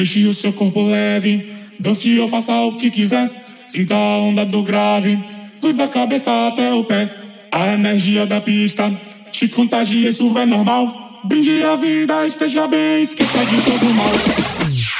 Deixe 0.00 0.26
o 0.26 0.32
seu 0.32 0.50
corpo 0.50 0.82
leve, 0.82 1.52
dance 1.78 2.18
ou 2.20 2.26
faça 2.26 2.54
o 2.62 2.78
que 2.78 2.90
quiser. 2.90 3.30
Sinta 3.68 3.94
a 3.94 4.16
onda 4.16 4.46
do 4.46 4.62
grave, 4.62 5.18
flui 5.60 5.74
da 5.74 5.86
cabeça 5.86 6.30
até 6.48 6.72
o 6.72 6.82
pé. 6.84 7.06
A 7.52 7.74
energia 7.74 8.24
da 8.24 8.40
pista 8.40 8.90
te 9.30 9.46
contagia, 9.46 10.08
isso 10.08 10.38
é 10.38 10.46
normal. 10.46 11.20
Brinde 11.24 11.62
a 11.64 11.76
vida, 11.76 12.26
esteja 12.26 12.66
bem, 12.66 13.02
esqueça 13.02 13.44
de 13.44 13.60
todo 13.60 13.94
mal. 13.94 14.08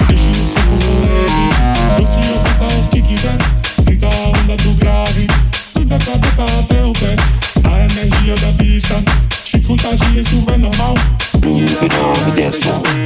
Deixe 0.06 0.28
o 0.28 0.46
seu 0.46 0.62
corpo 0.68 0.92
leve, 1.00 1.96
dance 1.96 2.32
ou 2.32 2.40
faça 2.44 2.66
o 2.66 2.88
que 2.90 3.00
quiser. 3.00 3.38
Sinta 3.82 4.06
a 4.06 4.38
onda 4.38 4.56
do 4.58 4.74
grave, 4.74 5.26
flui 5.72 5.86
da 5.86 5.98
cabeça 5.98 6.44
até 6.44 6.84
o 6.84 6.92
pé. 6.92 7.16
A 7.64 7.84
energia 7.86 8.34
da 8.34 8.52
pista 8.62 9.02
Contagia, 9.70 10.20
isso 10.20 10.44
é 10.52 10.59
normal. 10.59 10.94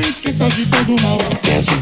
Esqueça 0.00 0.48
de 0.48 0.64
todo 0.64 0.96
mal. 1.02 1.18
Desce. 1.42 1.74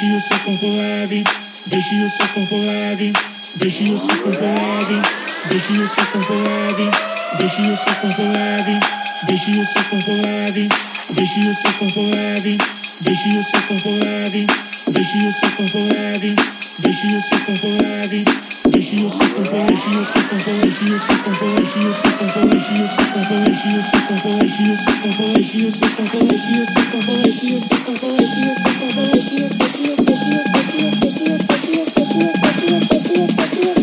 Deixe 0.00 0.16
o 0.16 0.20
seu 0.22 0.38
corpo 0.38 0.66
leve, 0.66 1.24
deixe 1.66 1.94
o 2.02 2.08
seu 2.08 2.26
corpo 2.28 2.56
leve, 2.56 3.12
deixe 3.56 3.84
o 3.84 3.98
seu 3.98 4.16
corpo 4.16 4.40
leve, 4.40 5.02
deixe 5.46 5.72
o 5.74 5.86
seu 5.86 6.06
corpo 6.06 6.32
leve, 6.32 6.90
deixe 7.36 7.60
o 7.60 7.76
seu 7.76 7.94
corpo 7.96 8.22
leve, 8.22 8.80
deixe 9.26 9.50
o 9.50 9.66
seu 9.66 9.84
corpo 9.84 10.10
leve, 10.12 10.68
deixe 11.10 11.40
o 11.40 11.54
seu 11.54 11.72
corpo 11.74 12.00
leve, 12.00 12.58
deixe 13.02 13.28
o 13.28 13.44
seu 13.44 13.62
corpo 13.62 13.90
leve, 13.90 14.46
deixe 14.90 15.18
o 15.18 15.32
seu 15.32 15.50
corpo 15.50 15.78
leve, 15.78 16.34
Is 16.84 16.96
she 16.98 17.08
a 17.08 17.20
supermodel? 17.20 18.74
Is 18.74 18.84
she 18.84 18.96
a 18.96 19.08
supermodel? 19.08 19.72
Is 19.72 19.82
she 19.82 19.90
a 19.90 20.02
supermodel? 20.02 20.64
Is 20.64 20.78
she 20.78 20.86
a 20.86 20.98
supermodel? 20.98 21.62
Is 21.62 21.72
she 21.72 21.80
a 21.80 21.92
supermodel? 21.92 23.46
Is 23.48 23.60
she 23.60 23.70
a 23.70 23.82
supermodel? 23.82 24.44
Is 24.44 24.52
she 24.54 24.64
a 24.64 24.76
supermodel? 24.76 25.36
Is 25.38 25.50
she 25.50 25.60
a 25.60 25.70
supermodel? 25.70 27.26
Is 27.26 27.38
she 27.38 27.54
a 27.54 27.60
supermodel? 27.60 28.24
Is 28.30 28.30
she 28.30 28.46
a 28.50 28.58
supermodel? 28.64 29.16
Is 29.16 29.28
she 29.28 29.36
a 29.36 29.46
supermodel? 29.46 29.46
Is 29.46 29.46
she 29.46 29.80
Thank 33.50 33.78
you. 33.78 33.79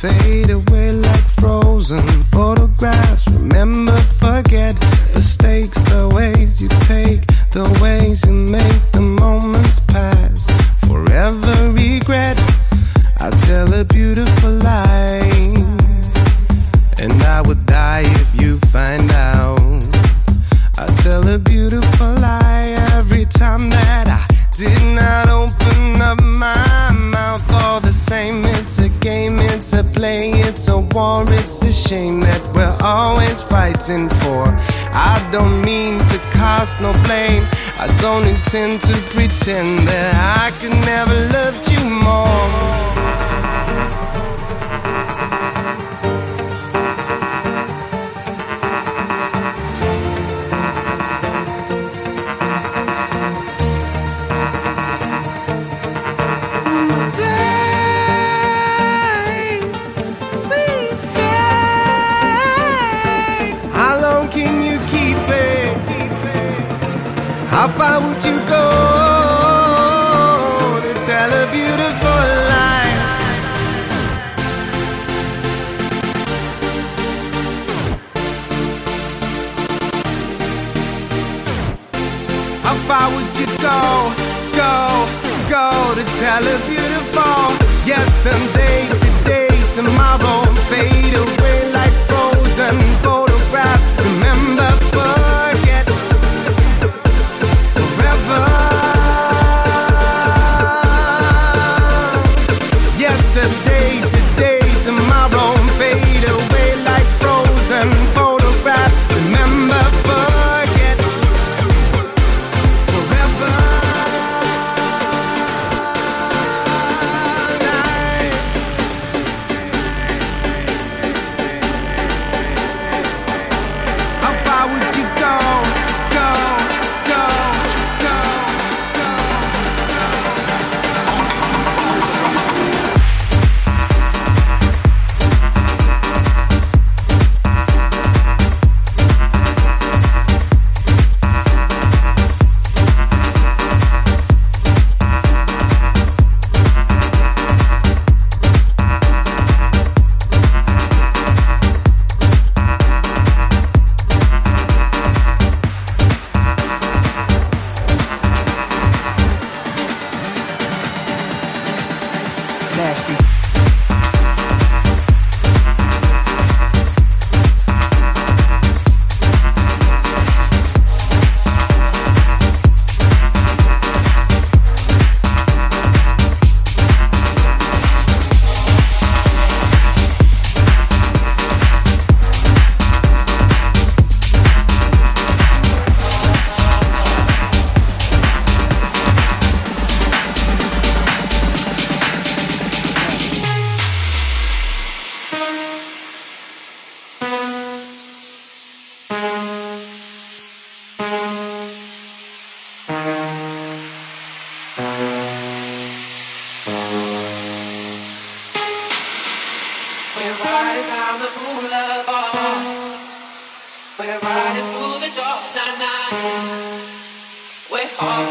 fade 0.00 0.48
away 0.48 0.99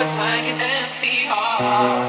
heart's 0.09 0.17
like 0.17 0.47
an 0.53 0.61
empty 0.61 1.27
heart. 1.27 2.05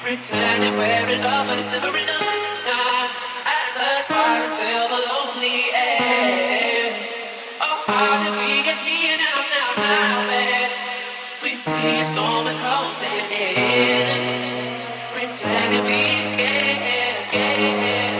Pretending 0.00 0.76
we're 0.78 1.08
in 1.10 1.22
love, 1.22 1.46
but 1.48 1.58
it's 1.58 1.72
never 1.72 1.88
enough. 1.88 3.10
As 3.46 3.74
a 3.76 4.02
silence 4.02 4.56
fill 4.58 4.88
the 4.88 5.00
lonely 5.10 5.74
air. 5.74 6.92
Oh, 7.60 7.82
how 7.86 8.22
did 8.22 8.34
we 8.38 8.62
get 8.62 8.78
here 8.78 9.16
now, 9.18 9.40
now, 9.74 10.22
we 11.42 11.54
see 11.54 12.00
a 12.00 12.04
storm 12.04 12.46
is 12.46 12.60
closing 12.60 13.26
in? 13.32 14.80
Pretending 15.12 15.84
we're 15.84 16.26
scared. 16.26 18.13